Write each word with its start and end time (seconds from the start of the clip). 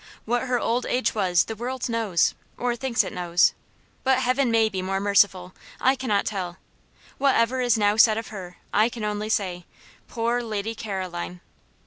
What 0.25 0.47
her 0.47 0.59
old 0.59 0.87
age 0.87 1.13
was 1.13 1.43
the 1.43 1.55
world 1.55 1.87
knows, 1.87 2.33
or 2.57 2.75
thinks 2.75 3.03
it 3.03 3.13
knows. 3.13 3.53
But 4.03 4.17
Heaven 4.17 4.49
may 4.49 4.67
be 4.67 4.81
more 4.81 4.99
merciful 4.99 5.53
I 5.79 5.95
cannot 5.95 6.25
tell. 6.25 6.57
Whatever 7.19 7.61
is 7.61 7.77
now 7.77 7.97
said 7.97 8.17
of 8.17 8.29
her, 8.29 8.57
I 8.73 8.89
can 8.89 9.03
only 9.03 9.29
say, 9.29 9.67
"Poor 10.07 10.41
Lady 10.41 10.73
Caroline!" 10.73 11.39